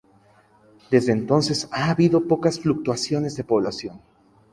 Desde 0.89 1.11
entonces 1.11 1.69
ha 1.71 1.91
habido 1.91 2.27
pocas 2.27 2.59
fluctuaciones 2.59 3.35
de 3.35 3.43
población. 3.43 4.01